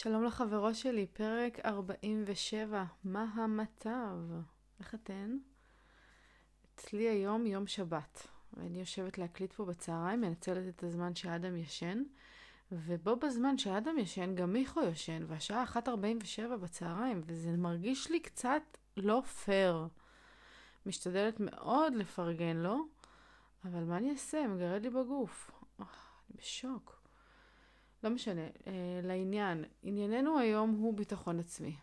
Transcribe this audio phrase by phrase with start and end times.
[0.00, 4.16] שלום לחברות שלי, פרק 47, מה המצב?
[4.80, 5.38] איך אתן?
[6.74, 12.02] אצלי היום יום שבת, ואני יושבת להקליט פה בצהריים, מנצלת את הזמן שאדם ישן,
[12.72, 18.62] ובו בזמן שאדם ישן, גם מיכו ישן, והשעה 1.47 בצהריים, וזה מרגיש לי קצת
[18.96, 19.88] לא פייר.
[20.86, 22.86] משתדלת מאוד לפרגן לו,
[23.64, 24.46] אבל מה אני אעשה?
[24.46, 25.50] מגרד לי בגוף.
[25.78, 25.86] אני
[26.38, 26.97] בשוק.
[28.02, 29.64] לא משנה, אה, לעניין.
[29.82, 31.76] ענייננו היום הוא ביטחון עצמי.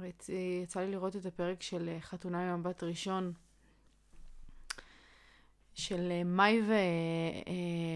[0.00, 0.28] רצ...
[0.62, 3.32] יצא לי לראות את הפרק של אה, חתונה עם מבט ראשון
[5.74, 6.60] של אה, מאי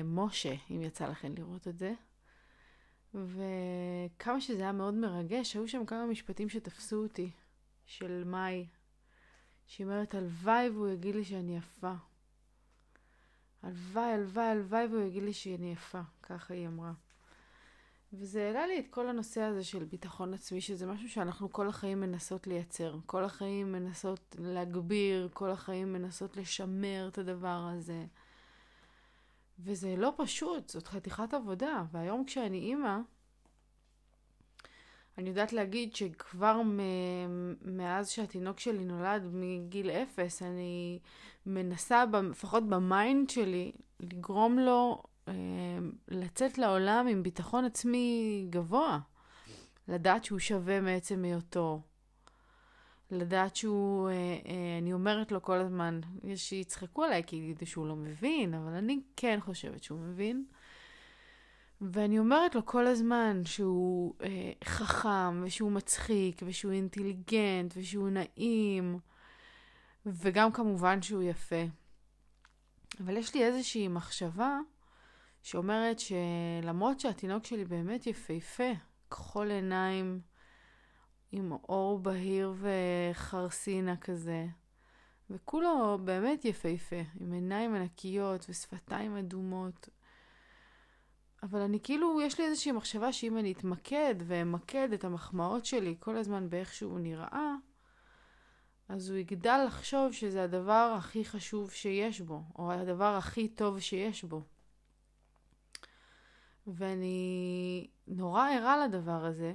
[0.05, 1.95] ומשה, אה, אם יצא לכם לראות את זה.
[3.15, 7.31] וכמה שזה היה מאוד מרגש, היו שם כמה משפטים שתפסו אותי,
[7.87, 8.67] של מאי,
[9.67, 11.93] שהיא אומרת, הלוואי והוא יגיד לי שאני יפה.
[13.63, 16.01] הלוואי, הלוואי, הלוואי והוא יגיד לי שאני יפה.
[16.23, 16.93] ככה היא אמרה.
[18.19, 22.01] וזה העלה לי את כל הנושא הזה של ביטחון עצמי, שזה משהו שאנחנו כל החיים
[22.01, 22.99] מנסות לייצר.
[23.07, 28.05] כל החיים מנסות להגביר, כל החיים מנסות לשמר את הדבר הזה.
[29.59, 31.85] וזה לא פשוט, זאת חתיכת עבודה.
[31.93, 32.99] והיום כשאני אימא,
[35.19, 36.61] אני יודעת להגיד שכבר
[37.63, 40.99] מאז שהתינוק שלי נולד מגיל אפס, אני
[41.47, 45.03] מנסה, לפחות ב mind שלי, לגרום לו
[46.09, 48.99] לצאת לעולם עם ביטחון עצמי גבוה.
[49.89, 51.81] לדעת שהוא שווה מעצם היותו.
[53.11, 57.87] לדעת שהוא, אה, אה, אני אומרת לו כל הזמן, יש שיצחקו עליי כי יגידו שהוא
[57.87, 60.45] לא מבין, אבל אני כן חושבת שהוא מבין.
[61.81, 68.99] ואני אומרת לו כל הזמן שהוא אה, חכם, ושהוא מצחיק, ושהוא אינטליגנט, ושהוא נעים,
[70.07, 71.65] וגם כמובן שהוא יפה.
[73.05, 74.59] אבל יש לי איזושהי מחשבה
[75.47, 78.73] שאומרת שלמרות שהתינוק שלי באמת יפהפה,
[79.11, 80.21] כחול עיניים,
[81.33, 84.47] עם אור בהיר וחרסינה כזה,
[85.31, 89.89] וכולו באמת יפהפה, עם עיניים ענקיות ושפתיים אדומות.
[91.43, 96.17] אבל אני כאילו, יש לי איזושהי מחשבה שאם אני אתמקד ואמקד את המחמאות שלי כל
[96.17, 97.55] הזמן באיך שהוא נראה,
[98.89, 104.25] אז הוא יגדל לחשוב שזה הדבר הכי חשוב שיש בו, או הדבר הכי טוב שיש
[104.25, 104.43] בו.
[106.67, 109.55] ואני נורא ערה לדבר הזה,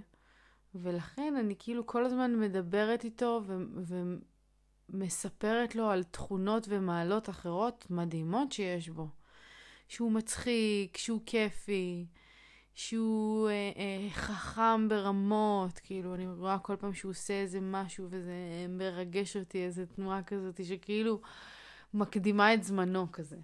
[0.76, 3.64] ולכן אני כאילו כל הזמן מדברת איתו ו-
[4.90, 9.08] ומספרת לו על תכונות ומעלות אחרות מדהימות שיש בו.
[9.92, 12.06] שהוא מצחיק, שהוא כיפי,
[12.74, 18.34] שהוא אה, אה, חכם ברמות, כאילו אני רואה כל פעם שהוא עושה איזה משהו וזה
[18.70, 21.22] מרגש אותי, איזה תנועה כזאת שכאילו
[21.94, 23.38] מקדימה את זמנו כזה.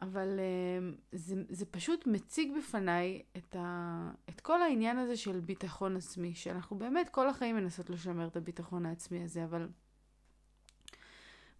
[0.00, 5.96] אבל uh, זה, זה פשוט מציג בפניי את, ה, את כל העניין הזה של ביטחון
[5.96, 9.68] עצמי, שאנחנו באמת כל החיים מנסות לשמר את הביטחון העצמי הזה, אבל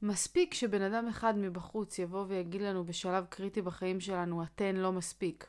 [0.02, 5.46] מספיק שבן אדם אחד מבחוץ יבוא ויגיד לנו בשלב קריטי בחיים שלנו, אתן לא מספיק.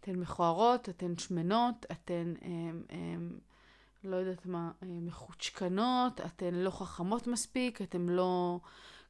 [0.00, 3.38] אתן מכוערות, אתן שמנות, אתן, הם, הם,
[4.04, 8.60] לא יודעת מה, מחוצ'קנות, אתן לא חכמות מספיק, אתן לא...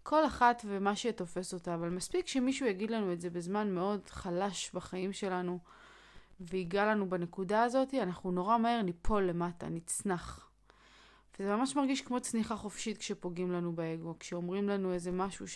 [0.03, 4.71] כל אחת ומה שתופס אותה, אבל מספיק שמישהו יגיד לנו את זה בזמן מאוד חלש
[4.75, 5.59] בחיים שלנו,
[6.41, 10.51] ויגע לנו בנקודה הזאת, אנחנו נורא מהר ניפול למטה, נצנח.
[11.39, 15.47] וזה ממש מרגיש כמו צניחה חופשית כשפוגעים לנו באגו, כשאומרים לנו איזה משהו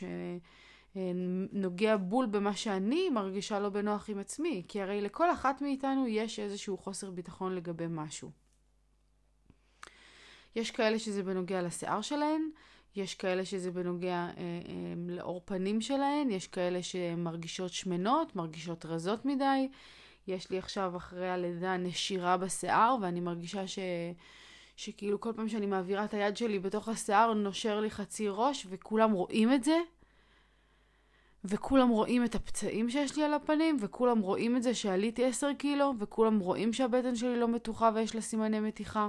[0.93, 6.39] שנוגע בול במה שאני מרגישה לא בנוח עם עצמי, כי הרי לכל אחת מאיתנו יש
[6.39, 8.31] איזשהו חוסר ביטחון לגבי משהו.
[10.57, 12.51] יש כאלה שזה בנוגע לשיער שלהן,
[12.97, 19.25] יש כאלה שזה בנוגע אה, אה, לאור פנים שלהן, יש כאלה שמרגישות שמנות, מרגישות רזות
[19.25, 19.69] מדי.
[20.27, 23.79] יש לי עכשיו אחרי הלידה נשירה בשיער, ואני מרגישה ש...
[24.77, 29.13] שכאילו כל פעם שאני מעבירה את היד שלי בתוך השיער נושר לי חצי ראש, וכולם
[29.13, 29.77] רואים את זה.
[31.45, 35.93] וכולם רואים את הפצעים שיש לי על הפנים, וכולם רואים את זה שעליתי 10 קילו,
[35.99, 39.09] וכולם רואים שהבטן שלי לא מתוחה ויש לה סימני מתיחה.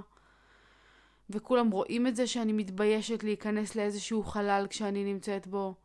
[1.30, 5.76] וכולם רואים את זה שאני מתביישת להיכנס לאיזשהו חלל כשאני נמצאת בו,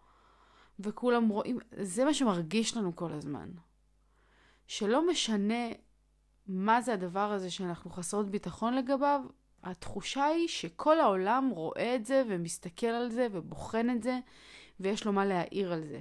[0.81, 3.49] וכולם רואים, זה מה שמרגיש לנו כל הזמן.
[4.67, 5.65] שלא משנה
[6.47, 9.21] מה זה הדבר הזה שאנחנו חסרות ביטחון לגביו,
[9.63, 14.19] התחושה היא שכל העולם רואה את זה ומסתכל על זה ובוחן את זה,
[14.81, 16.01] ויש לו מה להעיר על זה.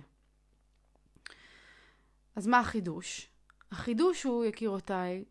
[2.35, 3.29] אז מה החידוש?
[3.71, 5.23] החידוש הוא, יקירותיי,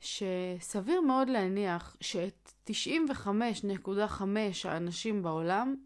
[0.00, 4.22] שסביר מאוד להניח שאת 95.5
[4.64, 5.76] האנשים בעולם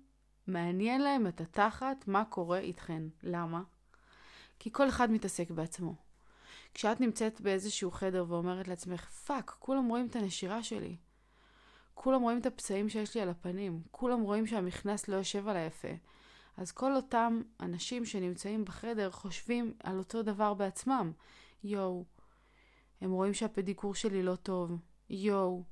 [0.46, 3.02] מעניין להם את התחת מה קורה איתכן.
[3.22, 3.62] למה?
[4.58, 5.94] כי כל אחד מתעסק בעצמו.
[6.74, 10.96] כשאת נמצאת באיזשהו חדר ואומרת לעצמך, fuck, כולם רואים את הנשירה שלי.
[11.94, 13.82] כולם רואים את הפצעים שיש לי על הפנים.
[13.90, 15.88] כולם רואים שהמכנס לא יושב עליי יפה.
[16.56, 21.12] אז כל אותם אנשים שנמצאים בחדר חושבים על אותו דבר בעצמם.
[21.64, 22.04] יואו,
[23.02, 24.76] הם רואים שהפדיקור שלי לא טוב.
[25.10, 25.62] יואו,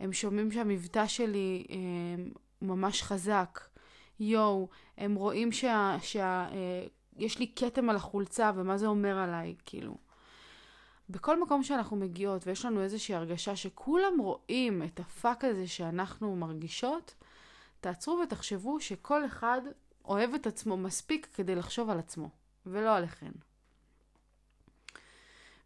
[0.00, 2.24] הם שומעים שהמבטא שלי אה,
[2.62, 3.60] ממש חזק.
[4.20, 5.96] יואו, הם רואים שה...
[6.02, 6.86] שה אה,
[7.38, 9.96] לי כתם על החולצה ומה זה אומר עליי, כאילו.
[11.10, 17.14] בכל מקום שאנחנו מגיעות ויש לנו איזושהי הרגשה שכולם רואים את הפאק הזה שאנחנו מרגישות,
[17.80, 19.60] תעצרו ותחשבו שכל אחד
[20.04, 22.28] אוהב את עצמו מספיק כדי לחשוב על עצמו,
[22.66, 23.32] ולא עליכן.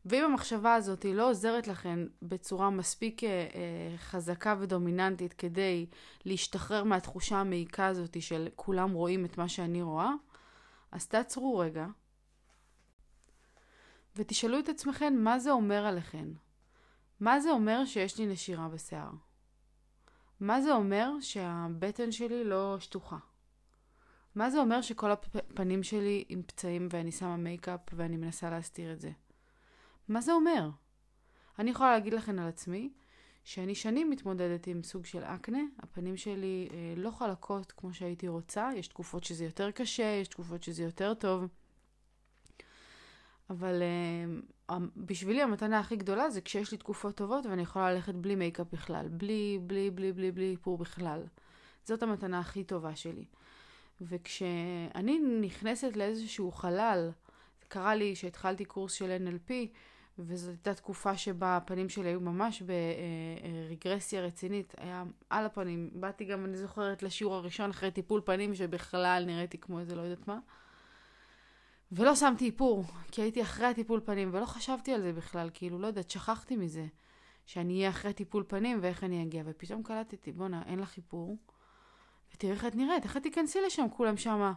[0.08, 5.86] ואם המחשבה הזאת היא לא עוזרת לכן בצורה מספיק אה, אה, חזקה ודומיננטית כדי
[6.24, 10.10] להשתחרר מהתחושה המעיקה הזאת של כולם רואים את מה שאני רואה,
[10.92, 11.86] אז תעצרו רגע
[14.16, 16.28] ותשאלו את עצמכם מה זה אומר עליכן.
[17.20, 19.10] מה זה אומר שיש לי נשירה בשיער?
[20.40, 23.18] מה זה אומר שהבטן שלי לא שטוחה?
[24.34, 29.00] מה זה אומר שכל הפנים שלי עם פצעים ואני שמה מייקאפ ואני מנסה להסתיר את
[29.00, 29.10] זה?
[30.08, 30.70] מה זה אומר?
[31.58, 32.90] אני יכולה להגיד לכם על עצמי
[33.44, 38.70] שאני שנים מתמודדת עם סוג של אקנה, הפנים שלי אה, לא חלקות כמו שהייתי רוצה,
[38.76, 41.44] יש תקופות שזה יותר קשה, יש תקופות שזה יותר טוב.
[43.50, 43.82] אבל
[44.68, 48.66] אה, בשבילי המתנה הכי גדולה זה כשיש לי תקופות טובות ואני יכולה ללכת בלי מייקאפ
[48.72, 51.22] בכלל, בלי, בלי, בלי, בלי, בלי איפור בכלל.
[51.84, 53.24] זאת המתנה הכי טובה שלי.
[54.00, 57.10] וכשאני נכנסת לאיזשהו חלל,
[57.68, 59.52] קרה לי שהתחלתי קורס של NLP,
[60.26, 65.90] וזאת הייתה תקופה שבה הפנים שלי היו ממש ברגרסיה רצינית, היה על הפנים.
[65.92, 70.28] באתי גם, אני זוכרת, לשיעור הראשון אחרי טיפול פנים, שבכלל נראיתי כמו איזה לא יודעת
[70.28, 70.38] מה.
[71.92, 75.86] ולא שמתי איפור, כי הייתי אחרי הטיפול פנים, ולא חשבתי על זה בכלל, כאילו, לא
[75.86, 76.86] יודעת, שכחתי מזה.
[77.46, 79.42] שאני אהיה אחרי טיפול פנים ואיך אני אגיע.
[79.46, 81.36] ופתאום קלטתי, בואנה, אין לך איפור.
[82.34, 84.52] ותראי איך את נראית, איך את תיכנסי לשם, כולם שמה.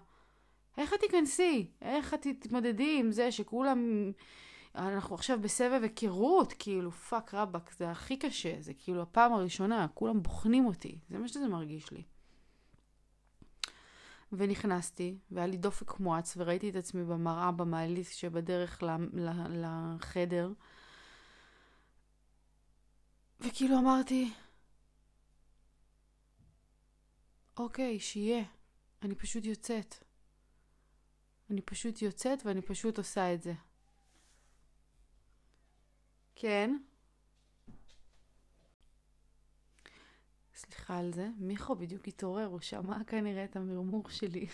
[0.78, 1.72] איך את תיכנסי?
[1.82, 4.12] איך את תתמודדי עם זה שכולם...
[4.76, 10.24] אנחנו עכשיו בסבב היכרות, כאילו, fuck רבאק, זה הכי קשה, זה כאילו הפעם הראשונה, כולם
[10.24, 12.04] בוחנים אותי, זה מה שזה מרגיש לי.
[14.34, 18.84] ונכנסתי, והיה לי דופק מואץ, וראיתי את עצמי במראה במעלית שבדרך
[19.50, 20.52] לחדר.
[23.40, 24.34] וכאילו אמרתי,
[27.58, 28.44] אוקיי, שיהיה.
[29.02, 29.96] אני פשוט יוצאת.
[31.50, 33.54] אני פשוט יוצאת ואני פשוט עושה את זה.
[36.42, 36.78] כן.
[40.56, 41.30] סליחה על זה.
[41.38, 44.48] מיכו בדיוק התעורר, הוא שמע כנראה את המרמור שלי.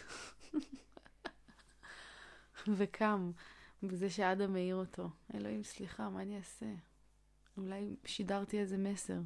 [2.78, 3.32] וקם,
[3.84, 5.10] בזה שאדם מעיר אותו.
[5.34, 6.66] אלוהים, סליחה, מה אני אעשה?
[7.58, 9.20] אולי שידרתי איזה מסר.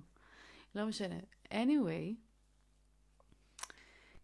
[0.75, 1.19] לא משנה.
[1.52, 2.16] anyway,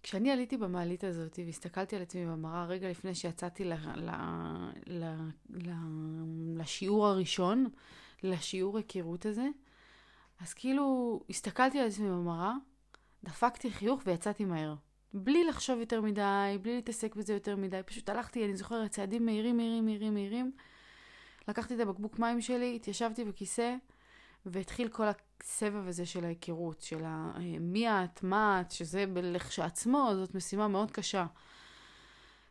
[0.04, 4.10] כשאני עליתי במעלית הזאת והסתכלתי על עצמי במראה רגע לפני שיצאתי ל, ל,
[4.88, 5.04] ל,
[5.50, 5.72] ל,
[6.58, 7.70] לשיעור הראשון,
[8.24, 9.48] לשיעור היכרות הזה,
[10.42, 12.54] אז כאילו הסתכלתי על עצמי במראה,
[13.24, 14.76] דפקתי חיוך ויצאתי מהר.
[15.14, 19.58] בלי לחשוב יותר מדי, בלי להתעסק בזה יותר מדי, פשוט הלכתי, אני זוכרת, צעדים מהירים,
[19.58, 20.52] מהירים, מהירים, מהירים.
[21.48, 23.76] לקחתי את הבקבוק מים שלי, התיישבתי בכיסא,
[24.46, 25.06] והתחיל כל
[25.42, 27.34] הסבב הזה של ההיכרות, של ה...
[27.60, 31.26] מי את, מה את, שזה לכשעצמו, זאת משימה מאוד קשה.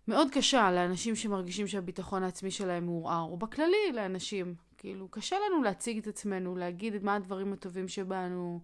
[0.08, 4.54] מאוד קשה לאנשים שמרגישים שהביטחון העצמי שלהם מעורער, או בכללי לאנשים.
[4.86, 8.60] כאילו, קשה לנו להציג את עצמנו, להגיד מה הדברים הטובים שבנו,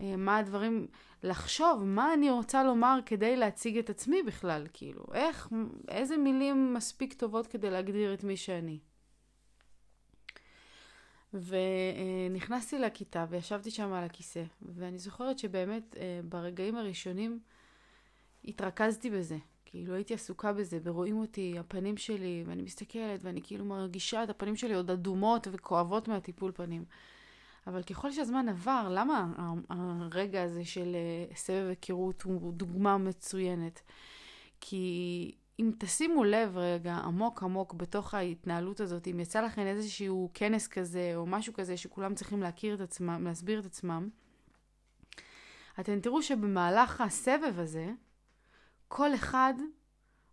[0.00, 0.86] אה, מה הדברים,
[1.22, 5.48] לחשוב מה אני רוצה לומר כדי להציג את עצמי בכלל, כאילו, איך,
[5.88, 8.78] איזה מילים מספיק טובות כדי להגדיר את מי שאני.
[11.34, 17.40] ונכנסתי לכיתה וישבתי שם על הכיסא, ואני זוכרת שבאמת אה, ברגעים הראשונים
[18.44, 19.36] התרכזתי בזה.
[19.70, 24.56] כאילו הייתי עסוקה בזה, ורואים אותי, הפנים שלי, ואני מסתכלת, ואני כאילו מרגישה את הפנים
[24.56, 26.84] שלי עוד אדומות וכואבות מהטיפול פנים.
[27.66, 29.26] אבל ככל שהזמן עבר, למה
[29.68, 33.82] הרגע הזה של אה, סבב היכרות הוא דוגמה מצוינת?
[34.60, 40.66] כי אם תשימו לב רגע עמוק עמוק בתוך ההתנהלות הזאת, אם יצא לכם איזשהו כנס
[40.66, 44.08] כזה או משהו כזה שכולם צריכים להכיר את עצמם, להסביר את עצמם,
[45.80, 47.90] אתם תראו שבמהלך הסבב הזה,
[48.88, 49.54] כל אחד,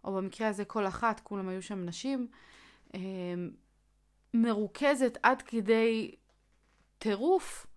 [0.03, 2.27] או במקרה הזה כל אחת, כולם היו שם נשים,
[2.95, 2.99] אה,
[4.33, 6.15] מרוכזת עד כדי
[6.97, 7.67] טירוף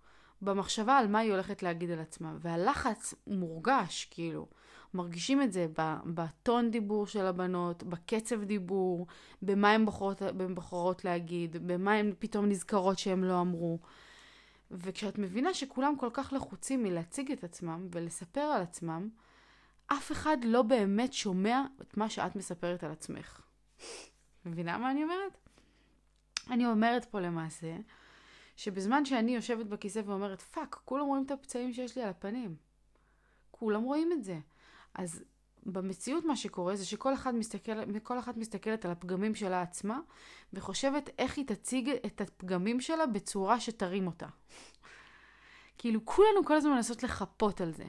[0.43, 2.35] במחשבה על מה היא הולכת להגיד על עצמה.
[2.41, 4.47] והלחץ מורגש, כאילו.
[4.95, 5.67] מרגישים את זה
[6.15, 9.07] בטון דיבור של הבנות, בקצב דיבור,
[9.43, 10.23] במה הן בוחרות,
[10.55, 13.79] בוחרות להגיד, במה הן פתאום נזכרות שהן לא אמרו.
[14.71, 19.09] וכשאת מבינה שכולם כל כך לחוצים מלהציג את עצמם ולספר על עצמם,
[19.93, 23.41] אף אחד לא באמת שומע את מה שאת מספרת על עצמך.
[24.45, 25.39] מבינה מה אני אומרת?
[26.51, 27.77] אני אומרת פה למעשה,
[28.57, 32.57] שבזמן שאני יושבת בכיסא ואומרת, fuck, כולם רואים את הפצעים שיש לי על הפנים.
[33.51, 34.39] כולם רואים את זה.
[34.95, 35.25] אז
[35.67, 40.01] במציאות מה שקורה זה שכל אחד מסתכל, כל אחת מסתכלת על הפגמים שלה עצמה,
[40.53, 44.27] וחושבת איך היא תציג את הפגמים שלה בצורה שתרים אותה.
[45.79, 47.87] כאילו כולנו כל הזמן מנסות לחפות על זה.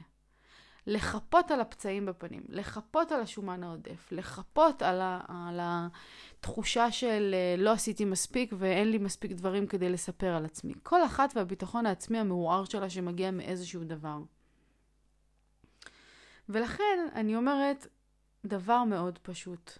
[0.90, 7.56] לחפות על הפצעים בפנים, לחפות על השומן העודף, לחפות על, ה, על התחושה של אה,
[7.58, 10.74] לא עשיתי מספיק ואין לי מספיק דברים כדי לספר על עצמי.
[10.84, 14.18] כל אחת והביטחון העצמי המעורער שלה שמגיע מאיזשהו דבר.
[16.50, 17.88] ולכן אני אומרת
[18.46, 19.72] דבר מאוד פשוט.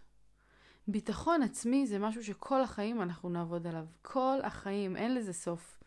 [0.88, 3.86] ביטחון עצמי זה משהו שכל החיים אנחנו נעבוד עליו.
[4.02, 5.79] כל החיים, אין לזה סוף.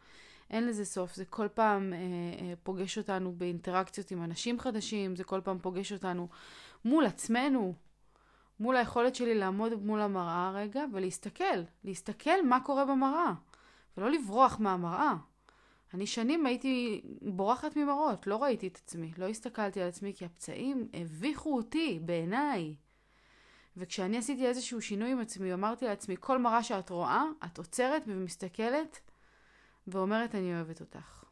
[0.52, 1.14] אין לזה סוף.
[1.14, 5.92] זה כל פעם אה, אה, פוגש אותנו באינטראקציות עם אנשים חדשים, זה כל פעם פוגש
[5.92, 6.28] אותנו
[6.85, 7.75] מול עצמנו,
[8.61, 13.32] מול היכולת שלי לעמוד מול המראה רגע ולהסתכל, להסתכל מה קורה במראה,
[13.97, 15.14] ולא לברוח מהמראה.
[15.94, 20.88] אני שנים הייתי בורחת ממראות, לא ראיתי את עצמי, לא הסתכלתי על עצמי כי הפצעים
[20.94, 22.75] הביכו אותי, בעיניי.
[23.76, 29.00] וכשאני עשיתי איזשהו שינוי עם עצמי, אמרתי לעצמי, כל מראה שאת רואה, את עוצרת ומסתכלת
[29.86, 31.24] ואומרת, אני אוהבת אותך.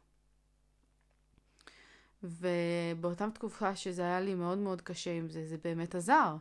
[2.23, 6.35] ובאותה תקופה שזה היה לי מאוד מאוד קשה עם זה, זה באמת עזר.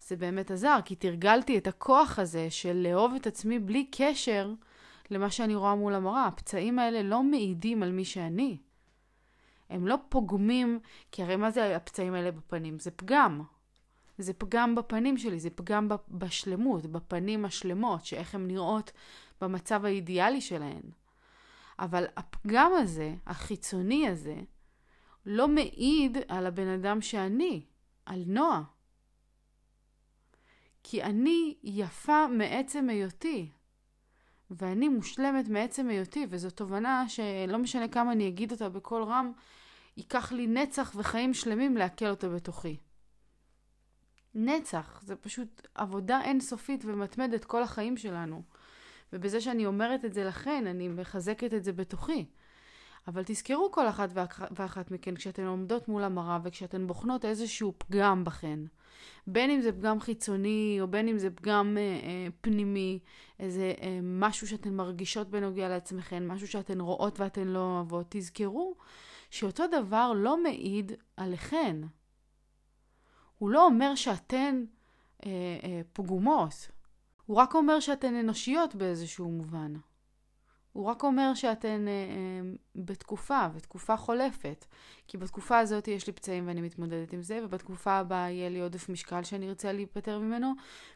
[0.00, 4.52] זה באמת עזר, כי תרגלתי את הכוח הזה של לאהוב את עצמי בלי קשר
[5.10, 6.26] למה שאני רואה מול המראה.
[6.26, 8.58] הפצעים האלה לא מעידים על מי שאני.
[9.70, 10.80] הם לא פוגמים,
[11.12, 12.78] כי הרי מה זה הפצעים האלה בפנים?
[12.78, 13.42] זה פגם.
[14.18, 18.92] זה פגם בפנים שלי, זה פגם בשלמות, בפנים השלמות, שאיך הן נראות
[19.40, 20.82] במצב האידיאלי שלהן.
[21.78, 24.36] אבל הפגם הזה, החיצוני הזה,
[25.26, 27.64] לא מעיד על הבן אדם שאני,
[28.06, 28.62] על נועה.
[30.82, 33.50] כי אני יפה מעצם היותי.
[34.50, 39.32] ואני מושלמת מעצם היותי, וזו תובנה שלא משנה כמה אני אגיד אותה בקול רם,
[39.96, 42.76] ייקח לי נצח וחיים שלמים לעכל אותה בתוכי.
[44.34, 48.42] נצח, זה פשוט עבודה אינסופית ומתמדת כל החיים שלנו.
[49.16, 52.26] ובזה שאני אומרת את זה לכן, אני מחזקת את זה בתוכי.
[53.08, 54.08] אבל תזכרו כל אחת
[54.56, 58.58] ואחת מכן, כשאתן עומדות מול המראה וכשאתן בוחנות איזשהו פגם בכן,
[59.26, 62.98] בין אם זה פגם חיצוני או בין אם זה פגם אה, אה, פנימי,
[63.40, 68.74] איזה אה, משהו שאתן מרגישות בנוגע לעצמכן, משהו שאתן רואות ואתן לא אוהבות, תזכרו
[69.30, 71.76] שאותו דבר לא מעיד עליכן.
[73.38, 74.64] הוא לא אומר שאתן
[75.26, 75.30] אה,
[75.64, 76.70] אה, פגומות,
[77.26, 79.72] הוא רק אומר שאתן אנושיות באיזשהו מובן.
[80.76, 84.66] הוא רק אומר שאתן אה, אה, בתקופה, בתקופה חולפת.
[85.08, 88.88] כי בתקופה הזאת יש לי פצעים ואני מתמודדת עם זה, ובתקופה הבאה יהיה לי עודף
[88.88, 90.52] משקל שאני ארצה להיפטר ממנו,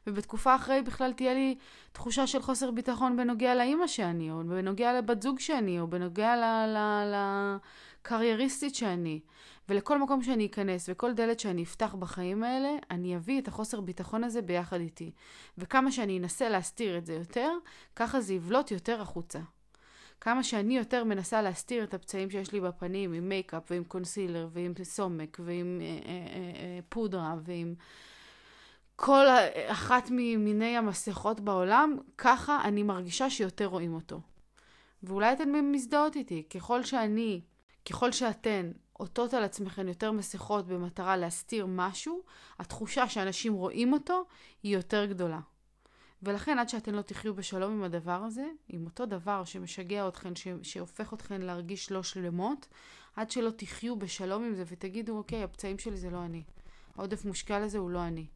[0.06, 1.56] ובתקופה אחרי בכלל תהיה לי
[1.92, 6.36] תחושה של חוסר ביטחון בנוגע לאימא שאני, או בנוגע לבת זוג שאני, או בנוגע
[8.00, 9.20] לקרייריסטית שאני.
[9.68, 14.24] ולכל מקום שאני אכנס וכל דלת שאני אפתח בחיים האלה, אני אביא את החוסר ביטחון
[14.24, 15.10] הזה ביחד איתי.
[15.58, 17.50] וכמה שאני אנסה להסתיר את זה יותר,
[17.96, 19.38] ככה זה יבלוט יותר החוצה.
[20.20, 24.72] כמה שאני יותר מנסה להסתיר את הפצעים שיש לי בפנים עם מייקאפ ועם קונסילר ועם
[24.82, 27.74] סומק ועם אה, אה, אה, אה, פודרה ועם
[28.96, 29.26] כל
[29.66, 34.20] אחת ממיני המסכות בעולם, ככה אני מרגישה שיותר רואים אותו.
[35.02, 37.40] ואולי אתן מזדהות איתי, ככל שאני,
[37.88, 42.22] ככל שאתן עוטות על עצמכן יותר מסכות במטרה להסתיר משהו,
[42.58, 44.24] התחושה שאנשים רואים אותו
[44.62, 45.40] היא יותר גדולה.
[46.22, 50.48] ולכן עד שאתן לא תחיו בשלום עם הדבר הזה, עם אותו דבר שמשגע אתכן, ש...
[50.62, 52.68] שהופך אתכן להרגיש לא שלמות,
[53.16, 56.44] עד שלא תחיו בשלום עם זה ותגידו, אוקיי, הפצעים שלי זה לא אני.
[56.96, 58.26] העודף מושקל הזה הוא לא אני.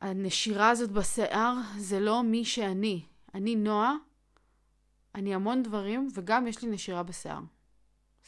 [0.00, 3.04] הנשירה הזאת בשיער זה לא מי שאני.
[3.34, 3.94] אני נועה,
[5.14, 7.40] אני המון דברים, וגם יש לי נשירה בשיער.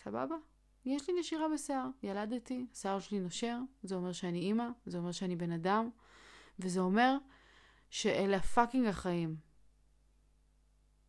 [0.02, 0.36] סבבה?
[0.84, 1.88] יש לי נשירה בשיער.
[2.02, 5.90] ילדתי, השיער שלי נושר, זה אומר שאני אימא, זה אומר שאני בן אדם,
[6.58, 7.16] וזה אומר
[7.90, 9.36] שאלה פאקינג החיים.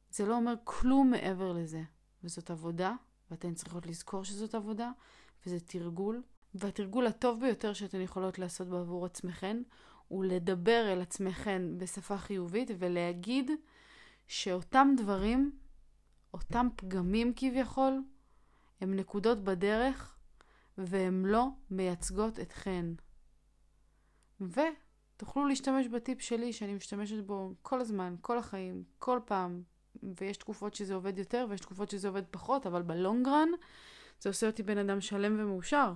[0.10, 1.84] זה לא אומר כלום מעבר לזה.
[2.24, 2.94] וזאת עבודה,
[3.32, 4.92] ואתן צריכות לזכור שזאת עבודה,
[5.46, 6.24] וזה תרגול.
[6.56, 9.62] והתרגול הטוב ביותר שאתן יכולות לעשות בעבור עצמכן,
[10.08, 13.52] הוא לדבר אל עצמכן בשפה חיובית ולהגיד
[14.28, 15.52] שאותם דברים,
[16.36, 18.02] אותם פגמים כביכול,
[18.82, 20.18] הן נקודות בדרך
[20.78, 22.86] והן לא מייצגות אתכן.
[24.42, 29.64] ותוכלו להשתמש בטיפ שלי שאני משתמשת בו כל הזמן, כל החיים, כל פעם,
[30.04, 33.50] ויש תקופות שזה עובד יותר ויש תקופות שזה עובד פחות, אבל בלונגרן
[34.20, 35.94] זה עושה אותי בן אדם שלם ומאושר.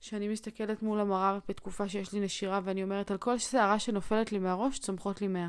[0.00, 4.38] שאני מסתכלת מול המראה בתקופה שיש לי נשירה ואני אומרת על כל שערה שנופלת לי
[4.38, 5.48] מהראש צומחות לי מאה.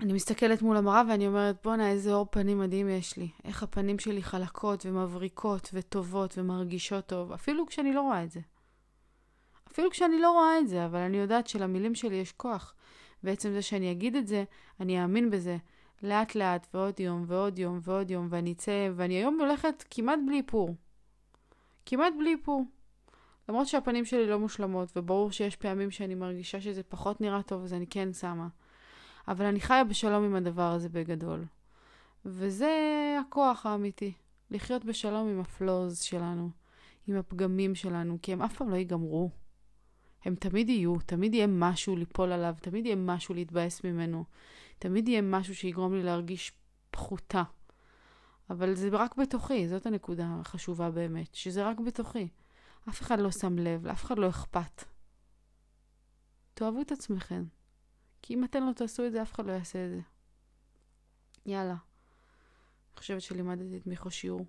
[0.00, 3.28] אני מסתכלת מול המראה ואני אומרת בואנה איזה אור פנים מדהים יש לי.
[3.44, 8.40] איך הפנים שלי חלקות ומבריקות וטובות ומרגישות טוב, אפילו כשאני לא רואה את זה.
[9.72, 12.74] אפילו כשאני לא רואה את זה, אבל אני יודעת שלמילים שלי יש כוח.
[13.24, 14.44] ועצם זה שאני אגיד את זה,
[14.80, 15.56] אני אאמין בזה.
[16.02, 20.36] לאט לאט ועוד יום ועוד יום ועוד יום ואני אצא, ואני היום הולכת כמעט בלי
[20.36, 20.74] איפור.
[21.86, 22.64] כמעט בלי איפור.
[23.48, 27.72] למרות שהפנים שלי לא מושלמות, וברור שיש פעמים שאני מרגישה שזה פחות נראה טוב, אז
[27.72, 28.48] אני כן שמה.
[29.28, 31.44] אבל אני חיה בשלום עם הדבר הזה בגדול.
[32.24, 32.72] וזה
[33.20, 34.12] הכוח האמיתי,
[34.50, 36.50] לחיות בשלום עם הפלוז שלנו,
[37.06, 39.30] עם הפגמים שלנו, כי הם אף פעם לא ייגמרו.
[40.24, 44.24] הם תמיד יהיו, תמיד יהיה משהו ליפול עליו, תמיד יהיה משהו להתבאס ממנו,
[44.78, 46.52] תמיד יהיה משהו שיגרום לי להרגיש
[46.90, 47.42] פחותה.
[48.50, 52.28] אבל זה רק בתוכי, זאת הנקודה החשובה באמת, שזה רק בתוכי.
[52.88, 54.84] אף אחד לא שם לב, לאף אחד לא אכפת.
[56.54, 57.44] תאהבו את עצמכם.
[58.22, 60.00] כי אם אתם לא תעשו את זה, אף אחד לא יעשה את זה.
[61.46, 61.74] יאללה.
[61.74, 64.46] אני חושבת שלימדתי את מיכו שיעור.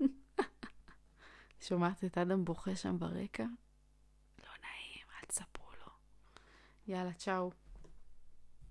[1.60, 3.44] שומעת את אדם בוכה שם ברקע?
[4.38, 5.92] לא נעים, אל תספרו לו.
[6.86, 7.50] יאללה, צ'או.